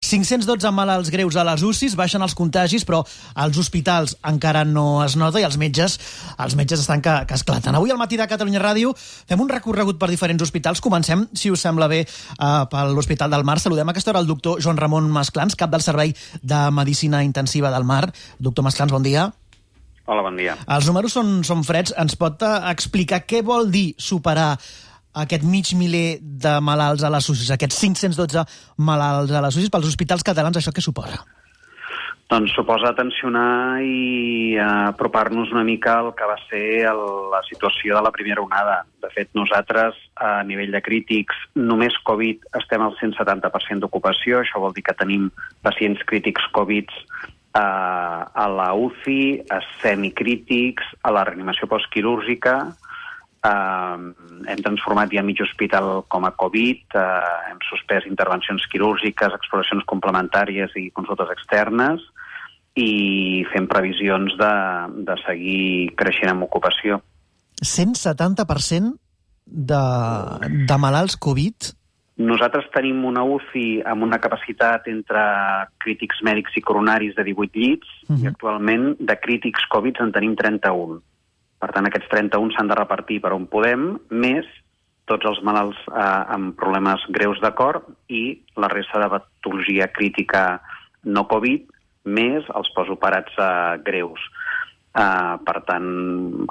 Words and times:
512 0.00 0.70
malalts 0.72 1.10
greus 1.12 1.36
a 1.36 1.42
les 1.44 1.60
UCIs, 1.60 1.92
baixen 1.92 2.22
els 2.24 2.32
contagis, 2.32 2.86
però 2.88 3.02
als 3.36 3.58
hospitals 3.60 4.14
encara 4.24 4.62
no 4.64 5.02
es 5.04 5.12
nota 5.20 5.42
i 5.42 5.44
els 5.44 5.58
metges 5.60 5.98
els 6.40 6.56
metges 6.56 6.80
estan 6.80 7.02
que, 7.04 7.12
que 7.28 7.36
esclaten. 7.36 7.76
Avui 7.76 7.92
al 7.92 8.00
matí 8.00 8.16
de 8.16 8.24
Catalunya 8.30 8.62
Ràdio 8.64 8.94
fem 8.96 9.44
un 9.44 9.52
recorregut 9.52 10.00
per 10.00 10.08
diferents 10.08 10.40
hospitals. 10.40 10.80
Comencem, 10.80 11.26
si 11.36 11.52
us 11.52 11.60
sembla 11.60 11.90
bé, 11.92 12.00
uh, 12.38 12.64
per 12.72 12.86
l'Hospital 12.88 13.36
del 13.36 13.44
Mar. 13.44 13.58
Saludem 13.60 13.92
a 13.92 13.92
aquesta 13.92 14.14
hora 14.14 14.24
el 14.24 14.30
doctor 14.30 14.64
Joan 14.64 14.80
Ramon 14.80 15.12
Masclans, 15.12 15.52
cap 15.52 15.68
del 15.68 15.84
Servei 15.84 16.16
de 16.40 16.64
Medicina 16.72 17.20
Intensiva 17.22 17.68
del 17.68 17.84
Mar. 17.84 18.06
Doctor 18.38 18.64
Masclans, 18.64 18.96
bon 18.96 19.04
dia. 19.04 19.28
Hola, 20.08 20.24
bon 20.24 20.40
dia. 20.40 20.56
Els 20.64 20.88
números 20.88 21.12
són, 21.12 21.42
són 21.44 21.60
freds. 21.60 21.92
Ens 22.00 22.16
pot 22.16 22.40
uh, 22.40 22.70
explicar 22.72 23.26
què 23.28 23.44
vol 23.44 23.68
dir 23.68 23.90
superar 24.00 24.54
aquest 25.14 25.44
mig 25.44 25.74
miler 25.74 26.20
de 26.20 26.54
malalts 26.62 27.02
a 27.04 27.10
les 27.10 27.28
UCIs, 27.28 27.50
aquests 27.54 27.82
512 27.82 28.46
malalts 28.78 29.34
a 29.34 29.42
les 29.44 29.56
UCIs, 29.56 29.72
pels 29.72 29.90
hospitals 29.90 30.26
catalans, 30.26 30.56
això 30.60 30.72
què 30.74 30.84
suposa? 30.84 31.22
Doncs 32.30 32.52
suposa 32.54 32.92
tensionar 32.94 33.82
i 33.82 34.54
apropar-nos 34.62 35.50
una 35.50 35.64
mica 35.66 35.96
al 35.98 36.12
que 36.14 36.28
va 36.30 36.36
ser 36.44 36.86
el, 36.86 37.00
la 37.32 37.40
situació 37.48 37.96
de 37.96 38.02
la 38.06 38.12
primera 38.14 38.44
onada. 38.44 38.84
De 39.02 39.10
fet, 39.10 39.32
nosaltres, 39.34 39.98
a 40.14 40.44
nivell 40.46 40.70
de 40.70 40.82
crítics, 40.86 41.40
només 41.58 41.98
Covid 42.06 42.46
estem 42.60 42.84
al 42.86 42.94
170% 43.00 43.82
d'ocupació. 43.82 44.44
Això 44.44 44.62
vol 44.62 44.76
dir 44.76 44.86
que 44.86 44.94
tenim 44.94 45.26
pacients 45.66 46.06
crítics 46.06 46.46
Covid 46.54 46.94
eh, 46.94 47.58
a 47.58 48.46
la 48.46 48.68
UCI, 48.78 49.50
a 49.50 49.58
semicrítics, 49.82 50.86
a 51.02 51.10
la 51.10 51.26
reanimació 51.26 51.66
postquirúrgica, 51.66 52.60
Uh, 53.40 54.12
hem 54.52 54.60
transformat 54.60 55.08
ja 55.16 55.22
mig 55.24 55.38
hospital 55.40 56.02
com 56.12 56.26
a 56.28 56.32
Covid, 56.36 56.82
uh, 56.92 57.48
hem 57.48 57.60
suspès 57.70 58.04
intervencions 58.04 58.66
quirúrgiques, 58.68 59.32
exploracions 59.32 59.86
complementàries 59.88 60.74
i 60.76 60.90
consultes 60.92 61.32
externes 61.32 62.04
i 62.76 63.42
fem 63.48 63.64
previsions 63.66 64.36
de, 64.36 64.52
de 65.08 65.16
seguir 65.24 65.96
creixent 65.96 66.34
en 66.34 66.44
ocupació. 66.44 67.00
170% 67.64 68.92
de, 69.46 69.82
de 70.68 70.78
malalts 70.78 71.16
Covid? 71.16 71.72
Nosaltres 72.20 72.68
tenim 72.74 73.04
una 73.08 73.22
UCI 73.24 73.80
amb 73.88 74.04
una 74.04 74.18
capacitat 74.20 74.88
entre 74.92 75.20
crítics 75.80 76.20
mèdics 76.26 76.56
i 76.60 76.62
coronaris 76.64 77.16
de 77.16 77.24
18 77.24 77.56
llits 77.56 77.88
uh 78.04 78.12
-huh. 78.12 78.22
i 78.24 78.26
actualment 78.28 78.96
de 79.00 79.16
crítics 79.16 79.64
Covid 79.72 80.00
en 80.04 80.12
tenim 80.12 80.36
31. 80.36 81.00
Per 81.60 81.70
tant, 81.74 81.86
aquests 81.86 82.08
31 82.08 82.54
s'han 82.56 82.70
de 82.70 82.78
repartir 82.78 83.20
per 83.20 83.34
on 83.36 83.46
podem, 83.52 83.92
més 84.10 84.48
tots 85.10 85.26
els 85.26 85.40
malalts 85.46 85.78
eh, 85.90 86.34
amb 86.36 86.54
problemes 86.58 87.02
greus 87.16 87.40
de 87.42 87.50
cor 87.58 87.82
i 88.08 88.40
la 88.56 88.70
resta 88.72 89.02
de 89.02 89.10
patologia 89.16 89.90
crítica 89.92 90.44
no 91.04 91.26
Covid, 91.28 91.66
més 92.08 92.46
els 92.56 92.70
posoperats 92.76 93.36
eh, 93.38 93.80
greus. 93.86 94.30
Uh, 94.90 95.36
per 95.46 95.60
tant, 95.68 95.84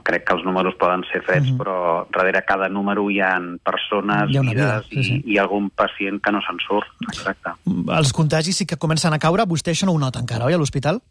crec 0.08 0.22
que 0.24 0.36
els 0.38 0.46
números 0.48 0.78
poden 0.80 1.02
ser 1.10 1.20
freds, 1.28 1.50
mm 1.50 1.52
-hmm. 1.52 1.60
però 1.60 2.06
darrere 2.08 2.46
cada 2.48 2.70
número 2.70 3.10
hi 3.12 3.20
ha 3.20 3.36
persones, 3.60 4.32
hi 4.32 4.38
ha 4.38 4.42
vides 4.42 4.56
vida, 4.56 4.84
sí, 4.90 5.04
sí. 5.04 5.16
I, 5.26 5.34
i 5.34 5.38
algun 5.38 5.70
pacient 5.70 6.22
que 6.24 6.32
no 6.32 6.40
se'n 6.40 6.58
surt. 6.64 6.88
Exacte. 7.10 7.52
Els 7.98 8.14
contagis 8.14 8.56
sí 8.56 8.66
que 8.66 8.78
comencen 8.78 9.14
a 9.14 9.20
caure. 9.20 9.44
Vostè 9.44 9.72
això 9.72 9.86
no 9.86 9.92
ho 9.92 10.00
nota 10.00 10.20
encara, 10.20 10.46
oi, 10.46 10.54
a 10.54 10.58
l'hospital? 10.58 11.02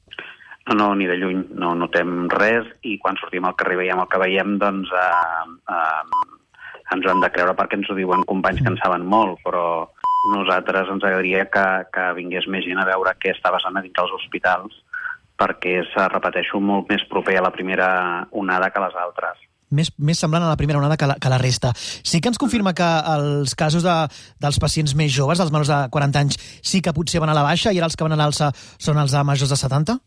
No, 0.69 0.75
no, 0.77 0.89
ni 0.95 1.07
de 1.09 1.17
lluny, 1.17 1.47
no 1.57 1.73
notem 1.79 2.27
res 2.33 2.67
i 2.85 2.99
quan 3.01 3.17
sortim 3.17 3.47
al 3.49 3.57
carrer 3.57 3.79
veiem 3.81 4.03
el 4.03 4.09
que 4.13 4.21
veiem, 4.21 4.59
doncs 4.61 4.91
eh, 4.93 5.47
eh, 5.73 6.27
ens 6.93 7.07
ho 7.07 7.13
hem 7.13 7.23
de 7.25 7.31
creure 7.33 7.55
perquè 7.57 7.79
ens 7.79 7.89
ho 7.89 7.97
diuen 7.97 8.27
companys 8.29 8.61
que 8.61 8.73
en 8.73 8.77
saben 8.83 9.07
molt, 9.09 9.41
però 9.47 9.65
nosaltres 10.35 10.91
ens 10.93 11.05
agradaria 11.05 11.47
que, 11.49 11.67
que 11.95 12.07
vingués 12.19 12.49
més 12.53 12.67
gent 12.69 12.81
a 12.83 12.87
veure 12.89 13.17
què 13.23 13.33
està 13.33 13.53
passant 13.55 13.77
a 13.79 13.85
dins 13.85 13.97
dels 13.97 14.15
hospitals 14.21 14.77
perquè 15.39 15.79
és, 15.85 15.93
repeteixo, 16.13 16.59
molt 16.61 16.91
més 16.91 17.05
proper 17.09 17.39
a 17.39 17.45
la 17.47 17.55
primera 17.55 17.91
onada 18.35 18.73
que 18.75 18.83
les 18.83 18.97
altres 18.99 19.45
més, 19.71 19.91
més 20.01 20.19
semblant 20.19 20.45
a 20.45 20.51
la 20.51 20.57
primera 20.57 20.81
onada 20.81 20.97
que 20.97 21.07
la, 21.09 21.19
que 21.21 21.29
la 21.29 21.39
resta. 21.41 21.73
Sí 21.77 22.21
que 22.21 22.31
ens 22.33 22.41
confirma 22.41 22.75
que 22.77 22.89
els 23.15 23.55
casos 23.59 23.85
de, 23.85 23.97
dels 24.41 24.61
pacients 24.61 24.95
més 24.97 25.13
joves, 25.15 25.41
dels 25.41 25.53
menors 25.53 25.73
de 25.73 25.81
40 25.93 26.23
anys, 26.25 26.39
sí 26.65 26.81
que 26.85 26.95
potser 26.97 27.21
van 27.21 27.33
a 27.33 27.37
la 27.37 27.45
baixa 27.47 27.73
i 27.73 27.81
ara 27.81 27.91
els 27.91 27.97
que 27.97 28.07
van 28.07 28.17
a 28.17 28.21
l'alça 28.21 28.51
són 28.57 29.01
els 29.01 29.13
de 29.13 29.25
majors 29.29 29.53
de 29.53 29.61
70? 29.61 29.99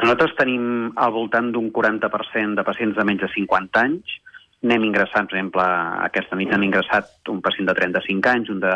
Nosaltres 0.00 0.32
tenim 0.38 0.64
al 0.96 1.12
voltant 1.12 1.50
d'un 1.52 1.68
40% 1.76 2.56
de 2.56 2.64
pacients 2.64 2.96
de 2.96 3.04
menys 3.04 3.24
de 3.26 3.28
50 3.34 3.82
anys. 3.82 4.16
N'hem 4.64 4.84
ingressat, 4.88 5.28
per 5.28 5.36
exemple, 5.36 5.64
aquesta 6.06 6.36
nit 6.36 6.52
hem 6.52 6.64
ingressat 6.66 7.30
un 7.32 7.40
pacient 7.44 7.68
de 7.68 7.74
35 7.76 8.32
anys, 8.32 8.50
un 8.52 8.60
de 8.64 8.72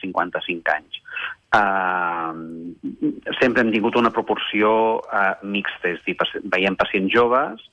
55 0.00 0.74
anys. 0.74 1.00
Uh, 1.56 2.32
sempre 3.40 3.64
hem 3.64 3.72
tingut 3.72 3.96
una 3.96 4.12
proporció 4.12 4.70
uh, 5.00 5.32
mixta, 5.44 5.92
és 5.94 6.00
a 6.02 6.08
dir, 6.08 6.44
veiem 6.52 6.76
pacients 6.76 7.12
joves 7.12 7.64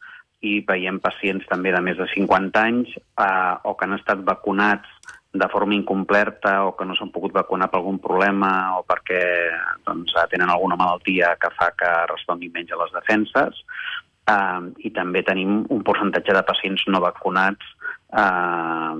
i 0.44 0.58
veiem 0.68 1.00
pacients 1.04 1.48
també 1.50 1.72
de 1.76 1.82
més 1.84 2.00
de 2.00 2.08
50 2.12 2.64
anys 2.64 2.96
uh, 2.96 3.60
o 3.64 3.76
que 3.76 3.88
han 3.88 3.96
estat 3.98 4.24
vacunats 4.28 4.88
de 5.34 5.48
forma 5.50 5.74
incompleta 5.74 6.64
o 6.68 6.76
que 6.78 6.86
no 6.86 6.96
s'han 6.96 7.10
pogut 7.12 7.34
vacunar 7.34 7.70
per 7.72 7.80
algun 7.80 7.98
problema 8.00 8.78
o 8.78 8.84
perquè 8.86 9.22
doncs, 9.86 10.14
tenen 10.30 10.50
alguna 10.54 10.78
malaltia 10.78 11.34
que 11.42 11.50
fa 11.58 11.72
que 11.78 11.90
responguin 12.12 12.54
menys 12.54 12.74
a 12.74 12.82
les 12.84 12.94
defenses. 12.94 13.64
Uh, 14.30 14.70
I 14.80 14.94
també 14.96 15.24
tenim 15.26 15.66
un 15.74 15.82
percentatge 15.84 16.36
de 16.38 16.44
pacients 16.48 16.86
no 16.88 17.02
vacunats 17.04 17.74
uh, 18.16 18.94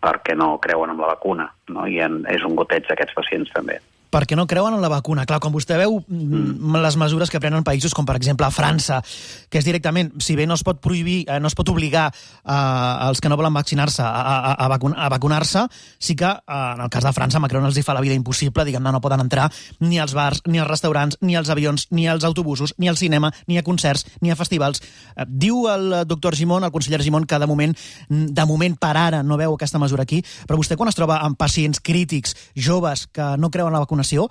perquè 0.00 0.38
no 0.38 0.54
creuen 0.62 0.94
en 0.94 1.02
la 1.02 1.10
vacuna. 1.16 1.50
No? 1.74 1.88
I 1.90 1.98
en, 2.06 2.22
és 2.30 2.46
un 2.46 2.54
goteig 2.56 2.86
d'aquests 2.88 3.18
pacients 3.18 3.50
també 3.52 3.80
perquè 4.12 4.36
no 4.36 4.46
creuen 4.46 4.76
en 4.76 4.82
la 4.84 4.90
vacuna. 4.92 5.24
Clar, 5.26 5.40
quan 5.40 5.54
vostè 5.54 5.78
veu 5.80 5.96
mm. 6.04 6.76
les 6.84 6.98
mesures 7.00 7.32
que 7.32 7.40
prenen 7.40 7.64
països 7.64 7.94
com, 7.96 8.06
per 8.08 8.18
exemple, 8.18 8.48
França, 8.52 9.00
que 9.48 9.60
és 9.62 9.66
directament, 9.66 10.12
si 10.20 10.36
bé 10.36 10.46
no 10.46 10.58
es 10.58 10.64
pot 10.66 10.82
prohibir, 10.84 11.22
eh, 11.24 11.40
no 11.40 11.48
es 11.48 11.56
pot 11.56 11.68
obligar 11.72 12.10
eh, 12.12 12.52
als 12.52 13.22
que 13.24 13.32
no 13.32 13.38
volen 13.40 13.54
vaccinar-se 13.56 14.04
a, 14.04 14.10
a, 14.12 14.52
a, 14.52 14.68
vacun 14.68 14.94
a 14.96 15.08
vacunar-se, 15.12 15.64
sí 15.98 16.16
que, 16.18 16.28
eh, 16.28 16.60
en 16.76 16.84
el 16.84 16.92
cas 16.92 17.08
de 17.08 17.14
França, 17.16 17.40
Macron 17.40 17.64
els 17.64 17.78
hi 17.80 17.86
fa 17.86 17.96
la 17.96 18.04
vida 18.04 18.16
impossible, 18.18 18.66
diguem-ne, 18.68 18.92
no 18.92 19.00
poden 19.00 19.24
entrar 19.24 19.48
ni 19.80 19.98
als 20.02 20.12
bars, 20.14 20.44
ni 20.46 20.60
als 20.60 20.68
restaurants, 20.68 21.16
ni 21.22 21.36
als 21.36 21.48
avions, 21.48 21.88
ni 21.90 22.06
als 22.08 22.28
autobusos, 22.28 22.74
ni 22.76 22.92
al 22.92 23.00
cinema, 23.00 23.32
ni 23.46 23.56
a 23.58 23.64
concerts, 23.64 24.04
ni 24.20 24.30
a 24.30 24.36
festivals. 24.36 24.82
Eh, 25.16 25.24
diu 25.26 25.64
el 25.72 26.02
doctor 26.06 26.36
Gimón, 26.36 26.68
el 26.68 26.74
conseller 26.74 27.00
Gimón, 27.02 27.24
que 27.24 27.40
de 27.40 27.48
moment, 27.48 27.76
de 28.08 28.46
moment 28.46 28.76
per 28.76 28.94
ara 28.98 29.22
no 29.24 29.40
veu 29.40 29.56
aquesta 29.56 29.80
mesura 29.80 30.04
aquí, 30.04 30.20
però 30.44 30.60
vostè 30.60 30.76
quan 30.76 30.92
es 30.92 30.98
troba 30.98 31.22
amb 31.24 31.38
pacients 31.40 31.80
crítics, 31.80 32.36
joves, 32.52 33.06
que 33.08 33.32
no 33.40 33.50
creuen 33.50 33.72
en 33.72 33.80
la 33.80 33.84
vacunació, 33.86 34.01
vacunació, 34.02 34.28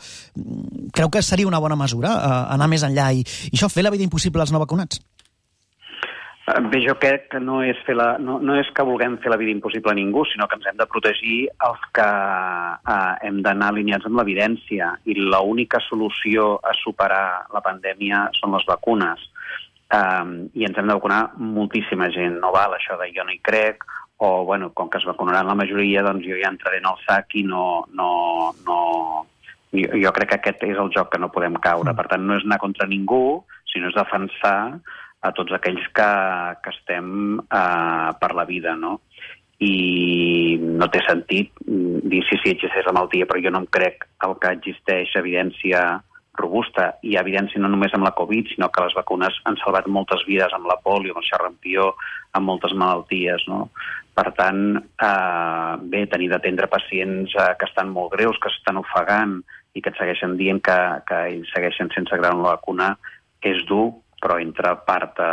creu 0.93 1.09
que 1.09 1.21
seria 1.21 1.47
una 1.47 1.59
bona 1.59 1.75
mesura 1.75 2.11
eh, 2.11 2.53
anar 2.53 2.67
més 2.67 2.83
enllà 2.83 3.11
i, 3.13 3.23
i 3.23 3.55
això 3.55 3.69
fer 3.69 3.83
la 3.83 3.91
vida 3.91 4.03
impossible 4.03 4.41
als 4.41 4.51
no 4.51 4.59
vacunats? 4.59 4.99
Eh, 6.47 6.59
bé, 6.69 6.81
jo 6.83 6.95
crec 6.99 7.29
que 7.31 7.39
no 7.39 7.61
és, 7.63 7.77
fer 7.85 7.95
la, 7.95 8.17
no, 8.19 8.39
no 8.39 8.55
és 8.59 8.69
que 8.75 8.83
vulguem 8.83 9.17
fer 9.21 9.31
la 9.31 9.37
vida 9.37 9.51
impossible 9.51 9.91
a 9.91 9.95
ningú, 9.95 10.25
sinó 10.25 10.47
que 10.47 10.57
ens 10.57 10.67
hem 10.67 10.77
de 10.77 10.87
protegir 10.87 11.47
els 11.67 11.83
que 11.95 12.07
eh, 12.07 13.13
hem 13.27 13.41
d'anar 13.45 13.71
alineats 13.71 14.07
amb 14.09 14.19
l'evidència. 14.19 14.95
I 15.05 15.17
l'única 15.19 15.81
solució 15.87 16.57
a 16.63 16.75
superar 16.81 17.47
la 17.53 17.63
pandèmia 17.63 18.27
són 18.39 18.57
les 18.57 18.67
vacunes. 18.67 19.29
Um, 19.91 20.45
I 20.55 20.63
ens 20.63 20.77
hem 20.79 20.87
de 20.87 20.95
vacunar 20.95 21.33
moltíssima 21.35 22.07
gent. 22.15 22.37
No 22.39 22.53
val 22.55 22.77
això 22.77 22.95
de 22.95 23.09
jo 23.11 23.25
no 23.27 23.33
hi 23.35 23.41
crec, 23.43 23.83
o, 24.23 24.45
bueno, 24.47 24.69
com 24.71 24.87
que 24.87 25.01
es 25.01 25.05
vacunaran 25.09 25.49
la 25.49 25.57
majoria, 25.57 26.03
doncs 26.05 26.23
jo 26.23 26.37
ja 26.39 26.51
entraré 26.53 26.77
en 26.79 26.87
el 26.87 26.99
sac 27.03 27.33
i 27.35 27.41
no, 27.43 27.83
no, 27.97 28.53
no, 28.67 28.77
jo, 29.71 29.87
jo 30.03 30.11
crec 30.15 30.33
que 30.33 30.39
aquest 30.39 30.65
és 30.67 30.79
el 30.79 30.91
joc 30.95 31.11
que 31.13 31.21
no 31.21 31.31
podem 31.33 31.55
caure. 31.63 31.91
Mm. 31.91 31.97
Per 31.99 32.07
tant, 32.11 32.25
no 32.27 32.37
és 32.37 32.47
anar 32.47 32.59
contra 32.63 32.89
ningú, 32.89 33.41
sinó 33.71 33.91
és 33.91 33.97
defensar 33.97 34.57
a 35.21 35.31
tots 35.37 35.53
aquells 35.53 35.83
que, 35.95 36.11
que 36.63 36.73
estem 36.73 37.39
uh, 37.39 38.11
per 38.19 38.31
la 38.37 38.45
vida, 38.49 38.75
no? 38.75 38.99
I 39.61 40.57
no 40.57 40.87
té 40.89 41.03
sentit 41.05 41.51
dir 41.61 42.23
si 42.25 42.39
sí, 42.41 42.55
existeix 42.55 42.87
la 42.87 42.95
malaltia, 42.97 43.27
però 43.29 43.41
jo 43.43 43.51
no 43.53 43.61
em 43.61 43.67
crec 43.69 44.07
el 44.25 44.33
que 44.41 44.55
existeix 44.57 45.13
evidència 45.19 45.83
robusta. 46.39 46.87
Ha 46.97 47.21
evidència 47.21 47.61
no 47.61 47.69
només 47.69 47.93
amb 47.93 48.07
la 48.07 48.15
Covid, 48.17 48.49
sinó 48.49 48.71
que 48.73 48.83
les 48.87 48.95
vacunes 48.97 49.37
han 49.45 49.59
salvat 49.61 49.87
moltes 49.87 50.25
vides 50.25 50.53
amb 50.57 50.65
la 50.65 50.79
polio, 50.81 51.13
amb 51.13 51.21
el 51.21 51.29
xarrampió, 51.29 51.91
amb 52.33 52.49
moltes 52.49 52.73
malalties, 52.73 53.45
no? 53.51 53.67
Per 54.17 54.27
tant, 54.35 54.63
eh, 54.79 55.73
bé, 55.93 56.05
tenir 56.11 56.31
d'atendre 56.33 56.67
pacients 56.71 57.35
eh, 57.37 57.51
que 57.59 57.69
estan 57.69 57.93
molt 57.93 58.15
greus, 58.17 58.39
que 58.41 58.49
s'estan 58.51 58.81
ofegant, 58.81 59.37
i 59.73 59.81
que 59.81 59.91
et 59.91 59.99
segueixen 59.99 60.37
dient 60.39 60.61
que, 60.63 60.77
que 61.07 61.19
ells 61.31 61.51
segueixen 61.55 61.91
sense 61.95 62.11
creure 62.11 62.37
la 62.37 62.55
vacuna 62.55 62.93
és 63.41 63.63
dur, 63.69 63.89
però 64.21 64.37
entra 64.41 64.75
part 64.85 65.17
de, 65.17 65.29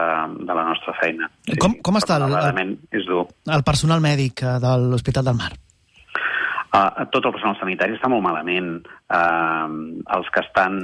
de 0.48 0.56
la 0.56 0.66
nostra 0.70 0.94
feina. 1.00 1.28
Sí, 1.44 1.58
com, 1.60 1.76
com 1.84 2.00
està 2.00 2.16
el, 2.22 2.32
el, 2.32 2.76
és 2.94 3.08
dur. 3.08 3.26
el 3.52 3.64
personal 3.66 4.04
mèdic 4.04 4.44
eh, 4.44 4.58
de 4.62 4.76
l'Hospital 4.88 5.28
del 5.28 5.40
Mar? 5.40 5.52
Uh, 6.68 7.06
tot 7.08 7.24
el 7.24 7.32
personal 7.32 7.56
sanitari 7.56 7.94
està 7.96 8.10
molt 8.12 8.20
malament. 8.24 8.74
Uh, 9.08 10.02
els 10.16 10.28
que 10.34 10.42
estan 10.44 10.76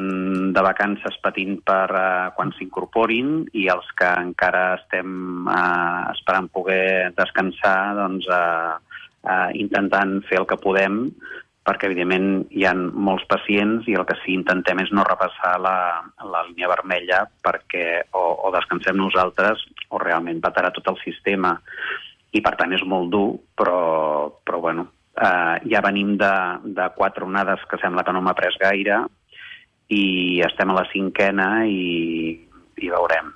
de 0.57 0.63
vacances 0.65 1.19
patint 1.25 1.59
per 1.65 1.89
uh, 1.93 2.31
quan 2.37 2.55
s'incorporin 2.57 3.43
i 3.53 3.67
els 3.73 3.91
que 3.99 4.09
encara 4.23 4.79
estem 4.79 5.45
uh, 5.45 6.09
esperant 6.15 6.49
poder 6.57 7.13
descansar, 7.19 7.77
doncs, 8.01 8.29
uh, 8.33 8.81
uh, 9.29 9.51
intentant 9.61 10.23
fer 10.31 10.41
el 10.41 10.49
que 10.49 10.61
podem 10.61 11.05
perquè 11.65 11.89
evidentment 11.89 12.45
hi 12.53 12.67
ha 12.69 12.75
molts 12.77 13.25
pacients 13.29 13.87
i 13.89 13.97
el 13.97 14.05
que 14.09 14.17
sí 14.21 14.35
intentem 14.37 14.83
és 14.83 14.93
no 14.93 15.07
repassar 15.07 15.55
la, 15.65 15.77
la 16.21 16.43
línia 16.49 16.69
vermella 16.69 17.25
perquè 17.45 17.87
o, 18.13 18.25
o 18.45 18.53
descansem 18.53 18.99
nosaltres 19.01 19.65
o 19.89 20.01
realment 20.03 20.43
patarà 20.45 20.73
tot 20.75 20.93
el 20.93 21.01
sistema 21.01 21.55
i 22.35 22.43
per 22.45 22.57
tant 22.59 22.75
és 22.75 22.83
molt 22.85 23.13
dur, 23.15 23.29
però, 23.57 24.29
però 24.45 24.61
bueno, 24.61 24.89
eh, 25.15 25.57
ja 25.71 25.83
venim 25.85 26.17
de, 26.21 26.35
de 26.77 26.89
quatre 26.97 27.25
onades 27.25 27.63
que 27.71 27.79
sembla 27.81 28.05
que 28.05 28.13
no 28.13 28.23
m'ha 28.25 28.37
pres 28.37 28.59
gaire 28.61 29.05
i 29.95 30.43
estem 30.45 30.73
a 30.73 30.79
la 30.81 30.87
cinquena 30.91 31.49
i, 31.69 32.35
i 32.83 32.91
veurem. 32.91 33.31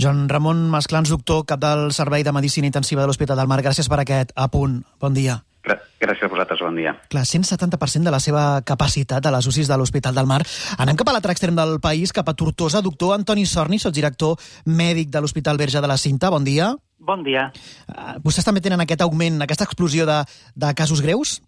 Joan 0.00 0.28
Ramon 0.30 0.68
Masclans, 0.70 1.10
doctor, 1.10 1.44
cap 1.46 1.60
del 1.62 1.90
Servei 1.94 2.24
de 2.26 2.34
Medicina 2.34 2.70
Intensiva 2.70 3.02
de 3.02 3.10
l'Hospital 3.10 3.38
del 3.38 3.50
Mar. 3.50 3.62
Gràcies 3.62 3.90
per 3.90 4.00
aquest 4.02 4.34
apunt. 4.34 4.80
Bon 5.00 5.14
dia. 5.14 5.42
Gràcies 5.64 6.26
a 6.26 6.28
vosaltres, 6.28 6.60
bon 6.60 6.76
dia. 6.76 6.92
Clar, 7.08 7.24
170% 7.24 8.04
de 8.04 8.12
la 8.12 8.20
seva 8.20 8.60
capacitat 8.66 9.24
a 9.24 9.32
les 9.32 9.46
UCIs 9.48 9.70
de 9.70 9.78
l'Hospital 9.80 10.14
del 10.16 10.28
Mar. 10.28 10.42
Anem 10.78 10.98
cap 11.00 11.08
a 11.08 11.14
l'altre 11.16 11.32
extrem 11.32 11.56
del 11.56 11.78
país, 11.80 12.12
cap 12.12 12.28
a 12.28 12.34
Tortosa. 12.36 12.82
Doctor 12.84 13.14
Antoni 13.16 13.46
Sorni, 13.48 13.80
director 13.92 14.36
mèdic 14.66 15.08
de 15.08 15.20
l'Hospital 15.20 15.56
Verge 15.56 15.80
de 15.80 15.88
la 15.88 15.96
Cinta. 15.96 16.30
Bon 16.30 16.44
dia. 16.44 16.74
Bon 16.98 17.24
dia. 17.24 17.50
Uh, 17.88 18.16
vostès 18.24 18.44
també 18.44 18.60
tenen 18.64 18.80
aquest 18.80 19.02
augment, 19.04 19.40
aquesta 19.44 19.64
explosió 19.64 20.04
de, 20.08 20.22
de 20.56 20.74
casos 20.76 21.00
greus? 21.04 21.38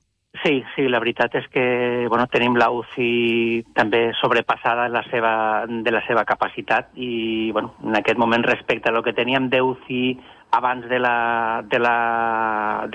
Sí, 0.42 0.64
sí, 0.74 0.88
la 0.90 0.98
veritat 1.00 1.34
és 1.38 1.46
que 1.52 2.06
bueno, 2.10 2.26
tenim 2.32 2.56
la 2.58 2.68
UCI 2.74 3.64
també 3.76 4.12
sobrepassada 4.20 4.84
de 4.88 4.94
la 4.94 5.02
seva, 5.08 5.64
de 5.66 5.92
la 5.94 6.02
seva 6.06 6.24
capacitat 6.28 6.90
i 6.94 7.50
bueno, 7.52 7.74
en 7.84 7.96
aquest 7.96 8.18
moment 8.18 8.44
respecte 8.44 8.90
a 8.90 8.92
lo 8.92 9.02
que 9.02 9.14
teníem 9.16 9.48
d'UCI 9.48 10.18
abans 10.56 10.84
de 10.88 10.98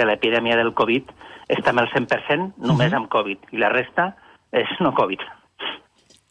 l'epidèmia 0.06 0.56
de 0.56 0.62
del 0.64 0.74
Covid 0.74 1.04
estem 1.52 1.78
al 1.80 1.90
100% 1.90 2.54
només 2.58 2.88
uh 2.88 2.94
-huh. 2.94 2.98
amb 2.98 3.10
Covid 3.10 3.40
i 3.52 3.58
la 3.58 3.70
resta 3.70 4.16
és 4.52 4.68
no 4.80 4.94
Covid. 4.94 5.20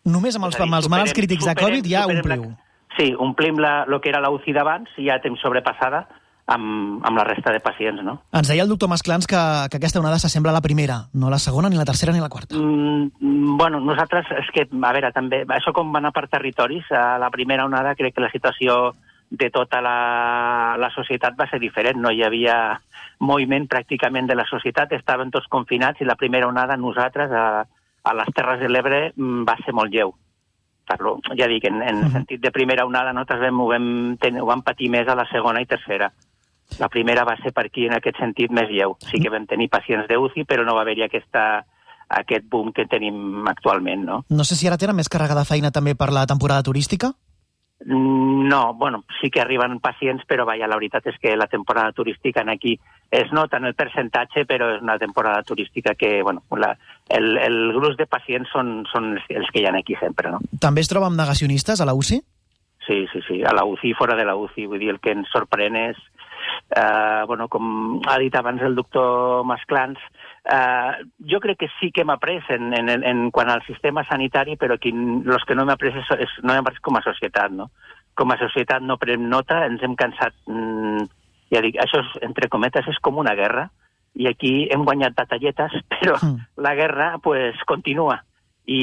Només 0.05 0.37
amb 0.37 0.45
els, 0.47 0.57
dir, 0.57 0.65
amb 0.65 0.75
els 0.75 0.89
malalts 0.89 1.13
crítics 1.13 1.45
de 1.45 1.55
Covid 1.55 1.85
ja 1.85 2.07
ompliu. 2.07 2.43
La, 2.43 2.57
sí, 2.97 3.15
omplim 3.19 3.59
la, 3.59 3.85
el 3.89 4.01
que 4.01 4.09
era 4.09 4.21
la 4.21 4.31
UCI 4.31 4.53
d'abans 4.53 4.89
i 4.97 5.09
ja 5.09 5.21
tenim 5.21 5.37
sobrepassada 5.37 6.07
amb, 6.51 7.05
amb 7.07 7.17
la 7.17 7.25
resta 7.25 7.53
de 7.53 7.61
pacients, 7.63 8.03
no? 8.03 8.17
Ens 8.35 8.51
deia 8.51 8.65
el 8.65 8.71
doctor 8.73 8.91
Masclans 8.91 9.29
que, 9.31 9.41
que 9.71 9.79
aquesta 9.79 10.01
onada 10.03 10.19
s'assembla 10.19 10.51
a 10.51 10.57
la 10.59 10.65
primera, 10.65 11.05
no 11.15 11.31
la 11.31 11.39
segona, 11.39 11.71
ni 11.71 11.79
la 11.79 11.87
tercera, 11.87 12.13
ni 12.13 12.21
la 12.21 12.29
quarta. 12.29 12.59
Mm, 12.59 13.57
bueno, 13.61 13.81
nosaltres, 13.81 14.27
és 14.41 14.51
que, 14.55 14.67
a 14.67 14.93
veure, 14.93 15.13
també, 15.15 15.45
això 15.57 15.73
com 15.77 15.93
va 15.95 16.03
anar 16.03 16.11
per 16.17 16.27
territoris, 16.29 16.91
a 16.91 17.21
la 17.23 17.31
primera 17.31 17.67
onada 17.69 17.95
crec 17.95 18.17
que 18.17 18.25
la 18.25 18.33
situació 18.35 18.97
de 19.31 19.47
tota 19.55 19.79
la, 19.81 20.75
la 20.83 20.91
societat 20.91 21.37
va 21.39 21.47
ser 21.47 21.61
diferent. 21.63 22.01
No 22.03 22.11
hi 22.11 22.25
havia 22.27 22.57
moviment 23.23 23.69
pràcticament 23.71 24.27
de 24.27 24.35
la 24.35 24.47
societat, 24.49 24.97
estaven 24.97 25.31
tots 25.31 25.47
confinats 25.53 26.03
i 26.03 26.09
la 26.09 26.19
primera 26.19 26.49
onada 26.51 26.77
nosaltres 26.77 27.31
a, 27.31 27.45
a 28.03 28.17
les 28.19 28.33
Terres 28.35 28.59
de 28.59 28.73
l'Ebre 28.73 29.05
mm, 29.15 29.45
va 29.47 29.55
ser 29.63 29.77
molt 29.77 29.95
lleu. 29.95 30.17
Parlo, 30.91 31.21
ja 31.39 31.47
dic, 31.47 31.69
en, 31.71 31.79
en 31.87 32.03
-huh. 32.03 32.11
sentit 32.11 32.41
de 32.43 32.51
primera 32.51 32.85
onada 32.85 33.13
nosaltres 33.13 33.41
vam, 33.41 33.61
ho, 33.61 33.69
vam, 33.69 34.17
ten, 34.19 34.41
ho 34.41 34.47
vam 34.47 34.63
patir 34.63 34.91
més 34.91 35.07
a 35.07 35.15
la 35.15 35.29
segona 35.31 35.63
i 35.63 35.67
tercera. 35.67 36.11
La 36.79 36.89
primera 36.89 37.25
va 37.25 37.37
ser 37.43 37.53
per 37.57 37.67
aquí, 37.67 37.87
en 37.89 37.97
aquest 37.97 38.21
sentit, 38.23 38.53
més 38.55 38.71
lleu. 38.71 38.97
Sí 39.11 39.21
que 39.21 39.33
vam 39.33 39.47
tenir 39.51 39.69
pacients 39.73 40.09
d'UCI, 40.09 40.47
però 40.49 40.65
no 40.65 40.77
va 40.77 40.85
haver-hi 40.87 41.05
aquesta, 41.09 41.65
aquest 42.21 42.47
boom 42.51 42.73
que 42.73 42.87
tenim 42.91 43.49
actualment, 43.49 44.05
no? 44.05 44.23
No 44.29 44.45
sé 44.45 44.57
si 44.57 44.69
ara 44.69 44.79
tenen 44.79 44.99
més 44.99 45.11
càrrega 45.11 45.39
de 45.39 45.49
feina 45.49 45.75
també 45.75 45.97
per 45.99 46.13
la 46.15 46.27
temporada 46.31 46.63
turística? 46.67 47.13
No, 47.83 48.75
bueno, 48.75 49.05
sí 49.23 49.31
que 49.31 49.41
arriben 49.41 49.79
pacients, 49.81 50.27
però 50.29 50.45
vaja, 50.45 50.67
la 50.69 50.77
veritat 50.77 51.07
és 51.09 51.17
que 51.17 51.33
la 51.37 51.47
temporada 51.49 51.95
turística 51.97 52.43
en 52.43 52.51
aquí 52.51 52.75
es 53.11 53.33
nota 53.33 53.57
en 53.57 53.65
el 53.65 53.75
percentatge, 53.75 54.45
però 54.45 54.69
és 54.75 54.83
una 54.83 54.99
temporada 54.99 55.43
turística 55.43 55.95
que, 55.95 56.21
bueno, 56.23 56.43
la, 56.61 56.75
el, 57.09 57.39
el 57.39 57.73
gruix 57.73 57.97
de 57.97 58.07
pacients 58.07 58.53
són, 58.53 58.83
són 58.93 59.15
els 59.17 59.49
que 59.49 59.63
hi 59.63 59.65
ha 59.65 59.73
aquí 59.79 59.97
sempre, 59.97 60.29
no? 60.35 60.43
També 60.61 60.85
es 60.85 60.93
troba 60.93 61.09
amb 61.09 61.17
negacionistes 61.17 61.81
a 61.81 61.89
la 61.89 61.97
UCI? 61.97 62.21
Sí, 62.87 63.07
sí, 63.13 63.25
sí, 63.27 63.41
a 63.45 63.55
la 63.57 63.65
UCI 63.65 63.95
fora 63.95 64.17
de 64.17 64.29
la 64.29 64.37
UCI. 64.37 64.67
Vull 64.67 64.83
dir, 64.83 64.93
el 64.93 65.01
que 65.01 65.15
ens 65.17 65.33
sorprèn 65.33 65.79
és, 65.81 65.97
eh, 66.69 67.23
bueno, 67.27 67.49
com 67.49 68.01
ha 68.07 68.19
dit 68.19 68.35
abans 68.35 68.63
el 68.63 68.75
doctor 68.75 69.45
Masclans, 69.45 69.99
Uh, 70.41 71.05
jo 71.21 71.39
crec 71.39 71.59
que 71.59 71.69
sí 71.79 71.93
que 71.93 72.01
hem 72.01 72.11
après 72.11 72.43
en, 72.49 72.73
en, 72.73 72.89
en, 72.89 73.05
en 73.05 73.31
quant 73.31 73.51
al 73.53 73.61
sistema 73.67 74.07
sanitari, 74.09 74.57
però 74.57 74.79
qui, 74.81 74.91
los 74.91 75.45
que 75.45 75.55
no 75.55 75.67
hem 75.67 75.73
après 75.75 75.93
és, 76.01 76.09
és, 76.17 76.33
no 76.43 76.55
hem 76.55 76.65
après 76.65 76.81
com 76.81 76.97
a 76.97 77.03
societat, 77.05 77.53
no? 77.53 77.69
Com 78.17 78.33
a 78.33 78.39
societat 78.41 78.81
no 78.83 78.97
prenem 78.99 79.29
nota, 79.29 79.61
ens 79.69 79.85
hem 79.85 79.95
cansat, 80.01 80.35
mm, 80.49 81.05
ja 81.53 81.63
dic, 81.67 81.77
això 81.85 82.01
és, 82.01 82.17
entre 82.25 82.49
cometes 82.49 82.89
és 82.89 82.99
com 83.05 83.21
una 83.21 83.37
guerra, 83.37 83.69
i 84.17 84.27
aquí 84.31 84.55
hem 84.73 84.87
guanyat 84.89 85.15
batalletes, 85.19 85.77
però 85.93 86.17
mm. 86.17 86.49
la 86.65 86.75
guerra 86.75 87.13
pues, 87.23 87.61
continua. 87.69 88.23
I, 88.65 88.83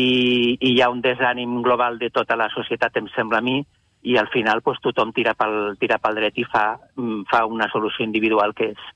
I 0.61 0.75
hi 0.75 0.79
ha 0.83 0.91
un 0.93 1.01
desànim 1.01 1.61
global 1.65 1.97
de 1.97 2.11
tota 2.13 2.37
la 2.37 2.51
societat, 2.53 3.01
em 3.01 3.09
sembla 3.15 3.41
a 3.41 3.45
mi, 3.45 3.63
i 4.03 4.17
al 4.17 4.29
final 4.33 4.61
pues, 4.61 4.79
tothom 4.83 5.11
tira 5.15 5.33
pel, 5.37 5.75
tira 5.81 5.97
pel 6.01 6.21
dret 6.21 6.37
i 6.37 6.45
fa, 6.47 6.69
mm, 6.95 7.25
fa 7.31 7.45
una 7.45 7.69
solució 7.71 8.05
individual 8.05 8.53
que 8.57 8.71
és, 8.75 8.87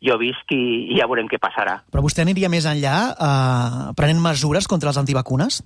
jo 0.00 0.16
visc 0.20 0.54
i, 0.56 0.62
i 0.92 0.98
ja 0.98 1.08
veurem 1.08 1.28
què 1.28 1.40
passarà. 1.40 1.80
Però 1.92 2.04
vostè 2.04 2.24
aniria 2.24 2.48
més 2.52 2.68
enllà 2.68 2.96
eh, 3.12 3.92
prenent 3.96 4.22
mesures 4.24 4.68
contra 4.70 4.92
els 4.92 5.00
antivacunes? 5.00 5.60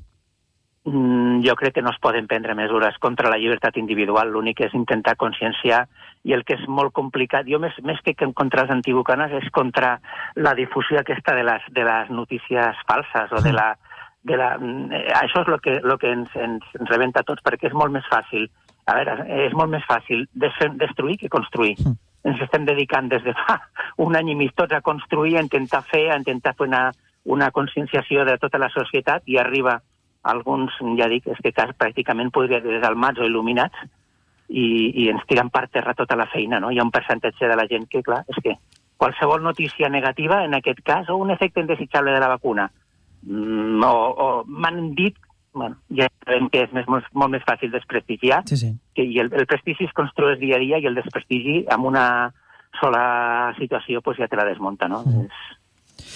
Mm, 0.85 1.41
jo 1.47 1.55
crec 1.57 1.79
que 1.79 1.83
no 1.83 1.95
es 1.95 2.01
poden 2.03 2.27
prendre 2.29 2.57
mesures 2.59 2.99
contra 3.01 3.31
la 3.33 3.39
llibertat 3.41 3.79
individual. 3.81 4.29
L'únic 4.31 4.61
és 4.67 4.75
intentar 4.77 5.17
conscienciar 5.17 5.85
i 6.25 6.35
el 6.37 6.45
que 6.45 6.59
és 6.59 6.67
molt 6.69 6.93
complicat, 6.97 7.49
jo 7.49 7.61
més, 7.61 7.77
més 7.85 8.01
que 8.05 8.17
contra 8.37 8.65
els 8.65 8.73
antivacunes 8.75 9.33
és 9.41 9.49
contra 9.53 9.97
la 10.37 10.55
difusió 10.59 11.01
aquesta 11.01 11.35
de 11.37 11.45
les, 11.47 11.65
de 11.73 11.87
les 11.89 12.11
notícies 12.11 12.85
falses 12.89 13.33
o 13.33 13.41
de 13.45 13.53
la, 13.53 13.71
de 14.25 14.37
la, 14.41 14.55
eh, 14.57 15.07
això 15.23 15.45
és 15.45 15.53
el 15.53 15.61
que, 15.65 15.79
lo 15.85 15.97
que 16.01 16.13
ens, 16.13 16.37
ens, 16.37 16.69
ens 16.81 16.93
rebenta 16.93 17.25
a 17.25 17.29
tots, 17.29 17.45
perquè 17.45 17.71
és 17.71 17.77
molt 17.77 17.93
més 17.93 18.05
fàcil, 18.11 18.49
a 18.87 18.97
veure, 18.99 19.29
és 19.47 19.55
molt 19.57 19.73
més 19.73 19.85
fàcil 19.89 20.27
destruir 20.35 21.17
que 21.21 21.33
construir. 21.33 21.77
Mm 21.81 21.97
ens 22.25 22.41
estem 22.41 22.65
dedicant 22.65 23.11
des 23.13 23.23
de 23.25 23.35
fa 23.37 23.59
un 24.05 24.17
any 24.17 24.33
i 24.33 24.37
mig 24.39 24.55
tots 24.57 24.73
a 24.73 24.83
construir, 24.85 25.37
a 25.37 25.43
intentar 25.45 25.83
fer, 25.87 26.07
a 26.11 26.19
intentar 26.19 26.55
fer 26.57 26.67
una, 26.67 26.85
una 27.37 27.51
conscienciació 27.53 28.25
de 28.25 28.39
tota 28.41 28.61
la 28.61 28.71
societat 28.73 29.29
i 29.29 29.37
arriba 29.39 29.79
alguns, 30.25 30.73
ja 30.99 31.09
dic, 31.13 31.29
és 31.29 31.41
que 31.45 31.53
cas, 31.53 31.75
pràcticament 31.77 32.33
podria 32.33 32.63
dir 32.65 32.73
desalmats 32.79 33.21
o 33.21 33.27
il·luminats 33.29 33.85
i, 34.49 34.65
i 35.05 35.11
ens 35.13 35.25
tiren 35.29 35.51
per 35.53 35.67
terra 35.69 35.93
tota 35.97 36.17
la 36.17 36.29
feina, 36.33 36.61
no? 36.61 36.71
Hi 36.73 36.81
ha 36.81 36.87
un 36.87 36.95
percentatge 36.95 37.51
de 37.51 37.59
la 37.61 37.69
gent 37.69 37.85
que, 37.93 38.01
clar, 38.07 38.23
és 38.33 38.41
que 38.41 38.57
qualsevol 38.97 39.45
notícia 39.45 39.91
negativa, 39.93 40.41
en 40.49 40.57
aquest 40.57 40.81
cas, 40.87 41.11
o 41.13 41.19
un 41.21 41.35
efecte 41.35 41.61
indesitjable 41.61 42.17
de 42.17 42.25
la 42.25 42.33
vacuna, 42.33 42.71
mm, 43.21 43.85
o, 43.85 43.93
o 44.25 44.29
m'han 44.49 44.95
dit 44.97 45.21
bueno, 45.55 45.79
ja 45.97 46.11
sabem 46.27 46.49
que 46.53 46.65
és 46.67 46.73
més, 46.77 46.87
molt, 46.91 47.07
molt 47.15 47.33
més 47.33 47.45
fàcil 47.47 47.73
desprestigiar, 47.73 48.43
sí, 48.51 48.59
sí. 48.61 48.73
que 48.95 49.07
i 49.07 49.21
el, 49.23 49.31
el 49.33 49.47
prestigi 49.51 49.87
es 49.89 49.95
construeix 49.97 50.41
dia 50.43 50.59
a 50.59 50.63
dia 50.63 50.81
i 50.83 50.89
el 50.91 50.99
desprestigi 50.99 51.63
amb 51.73 51.89
una 51.89 52.07
sola 52.81 53.55
situació 53.59 54.03
pues, 54.03 54.19
ja 54.19 54.29
te 54.29 54.37
la 54.37 54.49
desmunta, 54.49 54.91
no? 54.91 55.05
Mm. 55.07 55.29
És, 55.29 55.45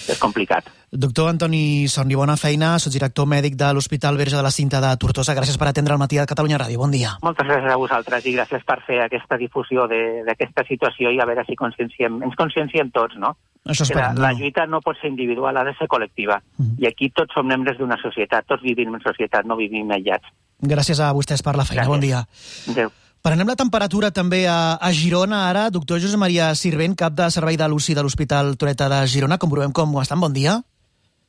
és 0.09 0.19
complicat. 0.19 0.69
Doctor 0.91 1.29
Antoni 1.29 1.87
Sonni, 1.89 2.17
bona 2.17 2.37
feina. 2.41 2.79
Soc 2.81 2.95
director 2.95 3.27
mèdic 3.29 3.59
de 3.61 3.69
l'Hospital 3.77 4.17
Verge 4.17 4.37
de 4.37 4.43
la 4.43 4.51
Cinta 4.51 4.81
de 4.81 4.95
Tortosa. 4.97 5.35
Gràcies 5.37 5.59
per 5.61 5.69
atendre 5.69 5.93
el 5.95 6.01
matí 6.01 6.17
de 6.17 6.25
Catalunya 6.27 6.59
Ràdio. 6.59 6.81
Bon 6.81 6.91
dia. 6.91 7.13
Moltes 7.23 7.47
gràcies 7.47 7.73
a 7.73 7.77
vosaltres 7.77 8.25
i 8.27 8.33
gràcies 8.37 8.65
per 8.65 8.79
fer 8.87 9.03
aquesta 9.05 9.37
difusió 9.37 9.85
d'aquesta 9.89 10.65
situació 10.69 11.13
i 11.13 11.21
a 11.21 11.27
veure 11.29 11.45
si 11.45 11.57
conscienciem, 11.57 12.23
ens 12.25 12.39
conscienciem 12.41 12.91
tots, 12.95 13.19
no? 13.21 13.35
Això 13.69 13.85
esperem, 13.85 14.17
la, 14.17 14.31
la 14.31 14.33
lluita 14.39 14.65
no 14.67 14.81
pot 14.81 14.97
ser 15.01 15.11
individual, 15.11 15.57
ha 15.61 15.65
de 15.67 15.75
ser 15.77 15.89
col·lectiva. 15.93 16.41
Uh 16.57 16.63
mhm. 16.63 16.71
-huh. 16.71 16.85
I 16.85 16.87
aquí 16.87 17.11
tots 17.11 17.35
som 17.35 17.47
membres 17.47 17.77
d'una 17.79 17.99
societat, 18.01 18.47
tots 18.47 18.63
vivim 18.63 18.95
en 18.95 19.01
societat, 19.01 19.45
no 19.45 19.57
vivim 19.57 19.91
aïllats. 19.91 20.25
Gràcies 20.63 21.01
a 21.01 21.13
vostès 21.13 21.43
per 21.43 21.57
la 21.57 21.65
feina. 21.65 21.83
Gràcies. 21.83 21.89
Bon 21.89 22.01
dia. 22.01 22.27
Adéu. 22.71 22.91
Prenem 23.25 23.51
la 23.51 23.57
temperatura 23.59 24.11
també 24.15 24.45
a, 24.49 24.79
a 24.81 24.91
Girona 24.95 25.45
ara. 25.49 25.67
Doctor 25.75 26.01
Josep 26.01 26.21
Maria 26.21 26.53
Sirvent, 26.55 26.95
cap 26.97 27.17
de 27.19 27.29
servei 27.35 27.59
de 27.59 27.69
l'UCI 27.69 27.97
de 27.99 28.05
l'Hospital 28.07 28.55
Toreta 28.57 28.89
de 28.93 29.03
Girona. 29.11 29.41
Comprovem 29.43 29.75
com 29.75 29.99
estan. 30.03 30.23
Bon 30.23 30.33
dia. 30.33 30.59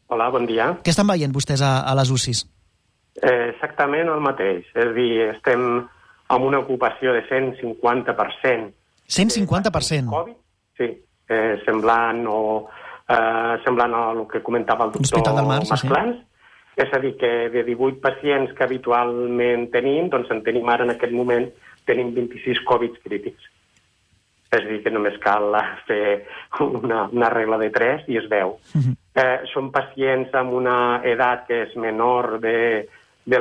Hola, 0.09 0.29
bon 0.33 0.47
dia. 0.49 0.71
Què 0.85 0.93
estan 0.93 1.09
veient 1.09 1.33
vostès 1.33 1.61
a, 1.65 1.79
a 1.85 1.97
les 1.97 2.13
UCIs? 2.13 2.45
Eh, 3.19 3.51
exactament 3.51 4.09
el 4.09 4.23
mateix. 4.23 4.65
És 4.75 4.87
a 4.87 4.95
dir, 4.95 5.11
estem 5.33 5.67
amb 6.29 6.45
una 6.45 6.61
ocupació 6.61 7.13
de 7.17 7.25
150%. 7.27 8.73
150%? 9.09 10.09
Covid, 10.13 10.41
sí 10.77 10.89
eh, 11.29 11.61
semblant 11.65 12.25
o 12.27 12.39
eh, 13.07 13.55
semblant 13.63 13.93
al 13.93 14.25
que 14.27 14.41
comentava 14.43 14.89
el 14.89 14.91
doctor 14.97 15.23
del 15.23 15.45
Mar, 15.45 15.61
Masclans. 15.69 16.17
Sí. 16.17 16.25
És 16.79 16.93
a 16.95 16.99
dir, 17.03 17.15
que 17.19 17.49
de 17.51 17.63
18 17.67 17.99
pacients 17.99 18.53
que 18.55 18.63
habitualment 18.63 19.67
tenim, 19.73 20.07
doncs 20.09 20.29
en 20.31 20.39
tenim 20.45 20.69
ara 20.71 20.85
en 20.87 20.93
aquest 20.93 21.11
moment, 21.11 21.49
tenim 21.89 22.13
26 22.15 22.61
Covid 22.69 22.99
crítics. 23.05 23.49
És 24.49 24.63
a 24.63 24.65
dir, 24.65 24.79
que 24.81 24.93
només 24.93 25.17
cal 25.21 25.53
fer 25.85 26.25
una, 26.65 27.03
una 27.13 27.29
regla 27.33 27.59
de 27.61 27.69
3 27.73 28.07
i 28.09 28.17
es 28.17 28.29
veu. 28.29 28.57
Uh 28.73 28.81
-huh. 28.81 28.95
eh, 29.21 29.39
són 29.53 29.71
pacients 29.71 30.33
amb 30.33 30.53
una 30.53 31.01
edat 31.03 31.45
que 31.47 31.63
és 31.63 31.75
menor 31.75 32.39
de, 32.39 32.87
de 33.25 33.39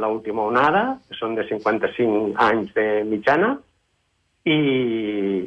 l'última 0.00 0.42
onada, 0.42 0.98
que 1.08 1.14
són 1.14 1.34
de 1.34 1.46
55 1.48 2.34
anys 2.36 2.74
de 2.74 3.04
mitjana, 3.04 3.58
i, 4.44 4.58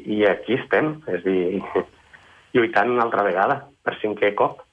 i 0.06 0.26
aquí 0.26 0.54
estem, 0.54 1.02
és 1.08 1.24
dir, 1.24 1.62
lluitant 2.54 2.92
una 2.92 3.04
altra 3.04 3.24
vegada, 3.24 3.68
per 3.84 3.96
cinquè 4.02 4.34
cop. 4.36 4.64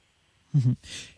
Uh 0.53 0.61
-huh. 0.61 1.14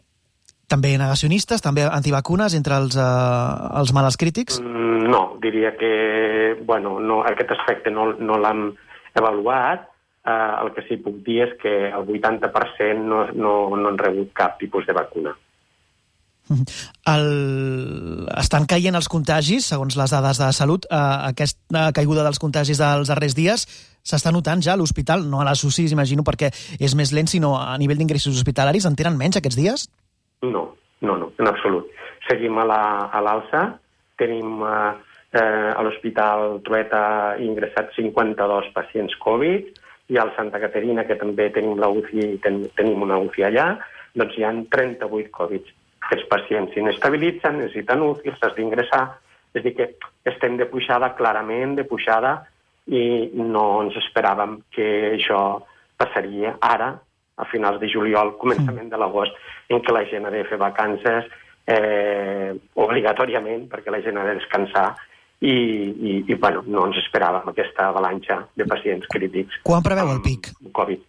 També 0.67 0.97
negacionistes, 0.99 1.63
també 1.63 1.85
antivacunes 1.87 2.55
entre 2.57 2.75
els, 2.75 2.97
uh, 2.99 3.79
els 3.79 3.93
males 3.95 4.17
crítics? 4.19 4.59
Mm, 4.59 5.07
no, 5.07 5.21
diria 5.41 5.71
que 5.79 6.57
bueno, 6.67 6.99
no, 6.99 7.21
aquest 7.23 7.53
aspecte 7.55 7.91
no, 7.91 8.11
no 8.19 8.39
l'hem 8.41 8.69
avaluat. 9.15 9.87
Uh, 10.27 10.65
el 10.65 10.73
que 10.75 10.83
sí 10.89 10.97
puc 10.99 11.21
dir 11.23 11.39
és 11.45 11.53
que 11.61 11.71
el 11.87 12.03
80% 12.03 12.99
no, 12.99 13.21
no, 13.31 13.53
no 13.79 13.87
han 13.87 13.99
rebut 14.01 14.33
cap 14.35 14.57
tipus 14.59 14.83
de 14.85 14.95
vacuna. 14.97 15.31
El... 17.13 18.27
Estan 18.39 18.67
caient 18.67 18.95
els 18.95 19.07
contagis, 19.11 19.67
segons 19.71 19.95
les 19.99 20.11
dades 20.11 20.39
de 20.39 20.49
salut. 20.55 20.87
Uh, 20.91 21.29
aquesta 21.31 21.85
caiguda 21.95 22.25
dels 22.27 22.39
contagis 22.43 22.79
dels 22.81 23.11
darrers 23.11 23.35
dies 23.37 23.63
s'està 24.07 24.31
notant 24.31 24.61
ja 24.63 24.75
a 24.75 24.79
l'hospital, 24.79 25.25
no 25.27 25.41
a 25.41 25.47
les 25.49 25.63
UCIs, 25.67 25.91
imagino, 25.95 26.23
perquè 26.27 26.51
és 26.79 26.95
més 26.95 27.11
lent, 27.15 27.27
sinó 27.27 27.57
a 27.59 27.75
nivell 27.79 27.99
d'ingressos 27.99 28.35
hospitalaris. 28.39 28.87
En 28.87 28.95
tenen 28.99 29.19
menys 29.19 29.39
aquests 29.39 29.59
dies? 29.59 29.87
No, 30.41 30.75
no, 31.01 31.17
no, 31.17 31.31
en 31.37 31.49
absolut. 31.49 31.89
Seguim 32.27 32.57
a 32.61 32.67
l'alça. 32.67 33.63
La, 33.63 33.67
Tenim 34.17 34.63
uh, 34.65 34.95
eh, 35.29 35.69
a 35.77 35.81
l'Hospital 35.85 36.55
Trueta 36.65 37.01
ingressats 37.37 37.93
52 37.99 38.71
pacients 38.73 39.13
Covid 39.21 39.67
i 40.09 40.17
al 40.17 40.31
Santa 40.33 40.57
Caterina, 40.57 41.03
que 41.05 41.19
també 41.19 41.51
tenim 41.53 41.77
la 41.77 41.89
UCI, 41.93 42.39
ten, 42.41 42.63
tenim 42.79 43.03
una 43.05 43.19
UCI 43.21 43.45
allà, 43.45 43.67
doncs 44.17 44.37
hi 44.39 44.45
ha 44.47 44.53
38 44.73 45.29
Covid 45.37 45.69
aquests 46.07 46.27
pacients 46.31 46.73
s'inestabilitzen, 46.73 47.59
necessiten 47.59 48.05
útil, 48.05 48.35
s'has 48.39 48.55
d'ingressar. 48.55 49.03
És 49.53 49.65
dir, 49.65 49.73
que 49.75 49.89
estem 50.29 50.57
de 50.59 50.67
puixada, 50.69 51.11
clarament 51.17 51.75
de 51.77 51.85
puixada, 51.87 52.37
i 52.87 53.27
no 53.35 53.65
ens 53.83 53.97
esperàvem 53.99 54.61
que 54.71 54.87
això 55.17 55.41
passaria 55.99 56.55
ara, 56.63 56.93
a 57.37 57.45
finals 57.51 57.81
de 57.81 57.89
juliol, 57.91 58.37
començament 58.41 58.87
de 58.89 58.97
l'agost, 58.97 59.35
en 59.69 59.83
què 59.83 59.93
la 59.93 60.05
gent 60.09 60.25
ha 60.27 60.33
de 60.33 60.45
fer 60.47 60.59
vacances 60.61 61.27
eh, 61.67 62.55
obligatòriament, 62.75 63.67
perquè 63.71 63.91
la 63.93 64.01
gent 64.05 64.17
ha 64.17 64.25
de 64.27 64.37
descansar, 64.39 64.87
i, 65.39 65.53
i, 65.53 66.13
i 66.25 66.35
bueno, 66.39 66.63
no 66.65 66.87
ens 66.89 66.97
esperàvem 67.03 67.51
aquesta 67.51 67.91
avalanxa 67.91 68.39
de 68.57 68.65
pacients 68.69 69.05
crítics. 69.11 69.59
Quan 69.67 69.85
preveu 69.85 70.09
el 70.15 70.23
pic? 70.25 70.49
Covid. 70.73 71.03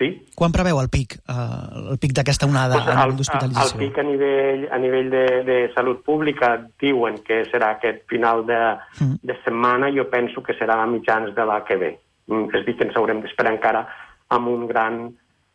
Sí? 0.00 0.14
Quan 0.32 0.52
preveu 0.54 0.78
el 0.80 0.88
pic, 0.88 1.18
uh, 1.28 1.90
el 1.92 1.98
pic 2.00 2.14
d'aquesta 2.16 2.46
onada 2.48 2.78
pues 2.78 2.94
a 2.96 3.08
d'hospitalització? 3.10 3.76
El 3.76 3.82
pic 3.82 3.98
a 4.00 4.04
nivell, 4.06 4.62
a 4.72 4.78
nivell 4.80 5.10
de, 5.12 5.24
de 5.44 5.56
salut 5.74 6.00
pública 6.06 6.54
diuen 6.80 7.18
que 7.26 7.42
serà 7.50 7.74
aquest 7.74 8.06
final 8.08 8.46
de, 8.48 8.60
mm. 8.96 9.18
de 9.28 9.36
setmana, 9.42 9.90
jo 9.92 10.06
penso 10.12 10.40
que 10.46 10.56
serà 10.56 10.78
a 10.80 10.88
mitjans 10.88 11.34
de 11.36 11.44
la 11.44 11.58
que 11.68 11.76
ve. 11.82 11.90
Mm, 12.30 12.48
és 12.56 12.64
dir, 12.64 12.78
que 12.78 12.88
ens 12.88 12.96
haurem 12.96 13.20
d'esperar 13.20 13.52
encara 13.58 13.84
amb 14.32 14.48
un 14.48 14.64
gran 14.70 15.02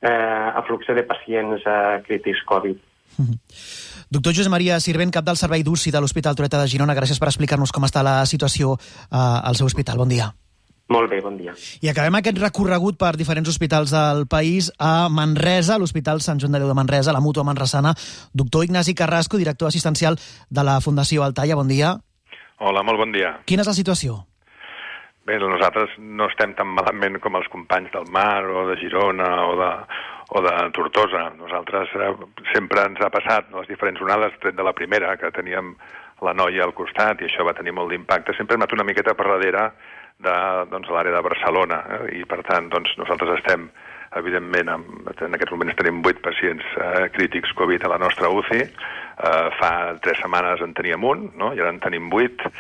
eh, 0.01 0.51
afluxe 0.61 0.93
de 0.93 1.03
pacients 1.03 1.61
eh, 1.65 2.03
crítics 2.07 2.43
Covid. 2.45 2.77
Mm 3.17 3.25
-hmm. 3.31 3.39
Doctor 4.09 4.35
Josep 4.35 4.51
Maria 4.51 4.79
Sirvent, 4.79 5.11
cap 5.11 5.25
del 5.25 5.37
Servei 5.37 5.63
d'UCI 5.63 5.91
de 5.91 5.99
l'Hospital 5.99 6.35
Toreta 6.35 6.61
de 6.61 6.67
Girona, 6.67 6.93
gràcies 6.93 7.19
per 7.19 7.27
explicar-nos 7.27 7.71
com 7.71 7.83
està 7.83 8.03
la 8.03 8.25
situació 8.25 8.77
eh, 8.77 9.17
al 9.17 9.55
seu 9.55 9.65
hospital. 9.65 9.97
Bon 9.97 10.09
dia. 10.09 10.33
Molt 10.87 11.09
bé, 11.09 11.19
bon 11.21 11.37
dia. 11.37 11.55
I 11.81 11.89
acabem 11.89 12.13
aquest 12.19 12.37
recorregut 12.37 12.99
per 13.01 13.15
diferents 13.17 13.49
hospitals 13.49 13.89
del 13.89 14.27
país 14.29 14.69
a 14.77 15.09
Manresa, 15.09 15.79
l'Hospital 15.81 16.21
Sant 16.21 16.39
Joan 16.39 16.53
de 16.53 16.61
Déu 16.61 16.69
de 16.69 16.77
Manresa, 16.77 17.13
la 17.13 17.23
Mútua 17.25 17.43
Manresana. 17.43 17.95
Doctor 18.33 18.65
Ignasi 18.65 18.93
Carrasco, 18.93 19.37
director 19.41 19.67
assistencial 19.67 20.19
de 20.49 20.63
la 20.63 20.79
Fundació 20.81 21.23
Altaia, 21.23 21.55
bon 21.55 21.67
dia. 21.67 21.95
Hola, 22.59 22.83
molt 22.83 23.01
bon 23.01 23.11
dia. 23.11 23.39
Quina 23.49 23.65
és 23.65 23.67
la 23.67 23.73
situació? 23.73 24.21
Bé, 25.25 25.39
nosaltres 25.41 25.89
no 25.97 26.27
estem 26.29 26.51
tan 26.53 26.69
malament 26.69 27.17
com 27.17 27.33
els 27.39 27.47
companys 27.49 27.89
del 27.95 28.05
Mar 28.13 28.45
o 28.45 28.67
de 28.69 28.75
Girona 28.77 29.29
o 29.49 29.55
de, 29.57 29.69
o 30.37 30.41
de 30.45 30.53
Tortosa. 30.77 31.31
Nosaltres 31.39 31.95
eh, 31.97 32.11
sempre 32.51 32.83
ens 32.85 33.01
ha 33.01 33.09
passat 33.09 33.49
les 33.55 33.71
diferents 33.71 34.03
onades, 34.05 34.37
tret 34.43 34.53
de 34.53 34.65
la 34.67 34.75
primera, 34.77 35.15
que 35.17 35.33
teníem 35.33 35.73
la 36.21 36.35
noia 36.37 36.61
al 36.67 36.75
costat 36.77 37.23
i 37.23 37.27
això 37.27 37.43
va 37.47 37.55
tenir 37.57 37.73
molt 37.73 37.89
d'impacte. 37.89 38.37
Sempre 38.37 38.53
hem 38.53 38.61
anat 38.61 38.77
una 38.77 38.85
miqueta 38.85 39.17
per 39.17 39.25
darrere 39.31 39.65
de 40.21 40.37
doncs, 40.69 40.93
l'àrea 40.93 41.17
de 41.17 41.25
Barcelona 41.25 41.81
eh? 41.97 42.03
i 42.21 42.23
per 42.29 42.43
tant 42.47 42.69
doncs, 42.71 42.93
nosaltres 43.01 43.39
estem 43.39 43.65
evidentment 44.15 44.69
en, 44.71 44.85
en 45.11 45.35
aquests 45.35 45.51
moments 45.51 45.75
tenim 45.75 46.05
8 46.05 46.21
pacients 46.23 46.69
eh, 46.77 47.07
crítics 47.17 47.51
Covid 47.57 47.83
a 47.83 47.91
la 47.91 47.97
nostra 47.99 48.29
UCI 48.31 48.61
eh, 48.61 49.47
fa 49.59 49.71
3 50.05 50.21
setmanes 50.21 50.63
en 50.63 50.77
teníem 50.77 51.03
un 51.03 51.31
no? 51.35 51.51
i 51.51 51.59
ara 51.59 51.73
en 51.73 51.81
tenim 51.83 52.07
8 52.13 52.53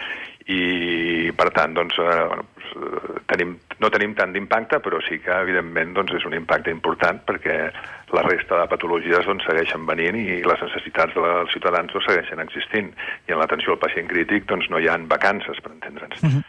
i 0.45 1.31
per 1.33 1.49
tant 1.55 1.73
doncs, 1.73 1.97
eh, 1.97 2.17
bueno, 2.29 2.45
eh, 2.61 3.21
tenim, 3.31 3.55
no 3.81 3.89
tenim 3.89 4.13
tant 4.17 4.33
d'impacte 4.33 4.79
però 4.83 4.99
sí 5.01 5.17
que 5.23 5.33
evidentment 5.33 5.95
doncs, 5.97 6.13
és 6.19 6.25
un 6.29 6.35
impacte 6.37 6.73
important 6.73 7.21
perquè 7.25 7.55
la 8.13 8.25
resta 8.27 8.59
de 8.61 8.67
patologies 8.69 9.25
doncs, 9.25 9.47
segueixen 9.49 9.87
venint 9.89 10.19
i 10.21 10.43
les 10.45 10.65
necessitats 10.67 11.17
dels 11.17 11.55
ciutadans 11.55 11.89
doncs, 11.93 12.05
segueixen 12.05 12.43
existint 12.45 12.91
i 13.25 13.33
en 13.33 13.41
l'atenció 13.41 13.73
al 13.73 13.81
pacient 13.81 14.11
crític 14.11 14.45
doncs, 14.51 14.69
no 14.69 14.79
hi 14.79 14.87
ha 14.87 14.99
vacances 15.09 15.61
per 15.61 15.73
entendre'ns. 15.73 16.21
Mhm. 16.21 16.37
-huh. 16.37 16.43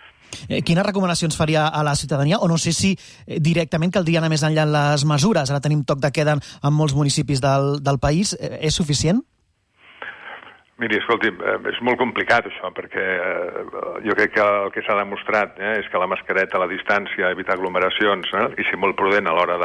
Eh, 0.49 0.63
quines 0.63 0.85
recomanacions 0.85 1.37
faria 1.37 1.69
a 1.69 1.83
la 1.83 1.95
ciutadania? 1.95 2.39
O 2.39 2.49
no 2.49 2.59
sé 2.59 2.73
si 2.73 2.99
eh, 3.27 3.41
directament 3.41 3.93
caldria 3.93 4.19
anar 4.19 4.31
més 4.31 4.43
enllà 4.43 4.67
en 4.67 4.73
les 4.73 5.05
mesures. 5.05 5.51
Ara 5.51 5.61
tenim 5.61 5.85
toc 5.85 5.99
de 5.99 6.11
queda 6.13 6.37
en 6.37 6.73
molts 6.73 6.95
municipis 6.95 7.41
del, 7.41 7.83
del 7.83 7.99
país. 7.99 8.37
Eh, 8.41 8.59
és 8.61 8.75
suficient? 8.75 9.23
Miri, 10.77 10.99
escolti, 11.01 11.31
eh, 11.33 11.57
és 11.71 11.79
molt 11.81 11.97
complicat 11.97 12.51
això, 12.51 12.69
perquè 12.77 13.05
eh, 13.17 13.61
jo 14.05 14.17
crec 14.19 14.35
que 14.35 14.45
el 14.45 14.73
que 14.75 14.83
s'ha 14.85 14.99
demostrat 14.99 15.57
eh, 15.57 15.79
és 15.81 15.89
que 15.89 16.01
la 16.03 16.09
mascareta, 16.11 16.61
la 16.61 16.69
distància, 16.69 17.31
evitar 17.33 17.57
aglomeracions, 17.57 18.29
eh, 18.37 18.49
i 18.61 18.67
ser 18.69 18.77
molt 18.83 18.97
prudent 18.99 19.31
a 19.31 19.33
l'hora 19.33 19.57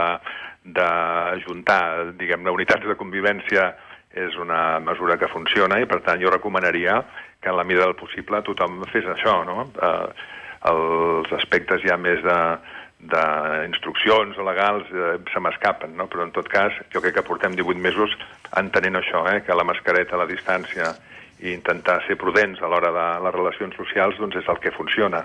d'ajuntar, 0.63 1.81
diguem-ne, 2.15 2.53
unitats 2.55 2.87
de 2.87 2.95
convivència, 2.95 3.73
és 4.15 4.35
una 4.39 4.79
mesura 4.83 5.17
que 5.19 5.29
funciona 5.31 5.79
i, 5.79 5.87
per 5.87 6.01
tant, 6.05 6.19
jo 6.23 6.31
recomanaria 6.31 6.97
que 7.43 7.51
en 7.51 7.57
la 7.59 7.67
mida 7.67 7.83
del 7.83 7.99
possible 7.99 8.41
tothom 8.47 8.81
fes 8.91 9.07
això, 9.11 9.41
no? 9.47 9.67
Eh, 9.83 10.29
els 10.71 11.31
aspectes 11.33 11.83
ja 11.83 11.97
més 11.97 12.23
de 12.23 12.39
d'instruccions 13.01 14.37
legals 14.45 14.89
eh, 14.93 15.15
se 15.33 15.41
m'escapen, 15.41 15.95
no? 15.97 16.05
però 16.11 16.25
en 16.27 16.33
tot 16.35 16.49
cas 16.51 16.75
jo 16.93 17.01
crec 17.01 17.17
que 17.17 17.25
portem 17.25 17.55
18 17.57 17.81
mesos 17.81 18.13
entenent 18.57 18.99
això, 18.99 19.23
eh? 19.31 19.41
que 19.45 19.57
la 19.57 19.65
mascareta, 19.65 20.19
la 20.19 20.29
distància 20.29 20.93
i 21.41 21.55
intentar 21.55 21.97
ser 22.05 22.19
prudents 22.21 22.61
a 22.61 22.69
l'hora 22.69 22.91
de 22.93 23.05
les 23.25 23.33
relacions 23.33 23.75
socials 23.75 24.19
doncs 24.21 24.37
és 24.43 24.49
el 24.51 24.59
que 24.61 24.73
funciona. 24.75 25.23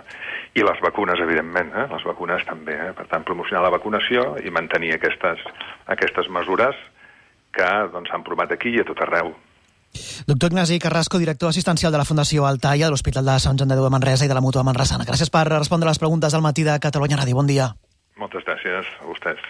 I 0.57 0.65
les 0.65 0.81
vacunes, 0.81 1.21
evidentment, 1.21 1.75
eh? 1.77 1.89
les 1.93 2.07
vacunes 2.09 2.45
també. 2.49 2.79
Eh? 2.89 2.93
Per 2.97 3.05
tant, 3.11 3.27
promocionar 3.29 3.67
la 3.67 3.75
vacunació 3.75 4.31
i 4.41 4.53
mantenir 4.53 4.95
aquestes, 4.97 5.45
aquestes 5.93 6.33
mesures 6.33 6.79
que 7.53 7.69
doncs, 7.93 8.09
s'han 8.09 8.23
doncs, 8.23 8.31
provat 8.31 8.57
aquí 8.57 8.73
i 8.73 8.81
a 8.81 8.89
tot 8.89 9.05
arreu. 9.05 9.35
Doctor 10.27 10.53
Ignasi 10.53 10.79
Carrasco, 10.79 11.19
director 11.19 11.49
assistencial 11.49 11.93
de 11.93 11.99
la 11.99 12.05
Fundació 12.05 12.47
Altaia, 12.47 12.87
de 12.87 12.91
l'Hospital 12.91 13.25
de 13.25 13.39
Sant 13.41 13.59
Joan 13.59 13.69
de 13.73 13.77
Déu 13.79 13.85
de 13.85 13.93
Manresa 13.95 14.27
i 14.27 14.29
de 14.29 14.35
la 14.37 14.45
Mútua 14.45 14.65
Manresana. 14.67 15.07
Gràcies 15.09 15.31
per 15.31 15.47
respondre 15.49 15.89
les 15.89 15.99
preguntes 15.99 16.35
al 16.35 16.45
matí 16.45 16.65
de 16.65 16.79
Catalunya 16.81 17.21
Ràdio. 17.21 17.37
Bon 17.39 17.47
dia. 17.47 17.71
Moltes 18.17 18.45
gràcies 18.49 18.89
a 19.01 19.09
vostès. 19.09 19.41